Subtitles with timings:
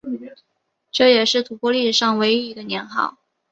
[0.91, 3.19] 这也是吐蕃历史上唯一一个年号。